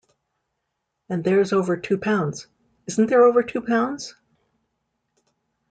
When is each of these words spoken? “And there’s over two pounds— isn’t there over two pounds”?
“And 1.09 1.23
there’s 1.23 1.53
over 1.53 1.77
two 1.77 1.99
pounds— 1.99 2.47
isn’t 2.87 3.05
there 3.07 3.23
over 3.23 3.43
two 3.43 3.61
pounds”? 3.61 4.15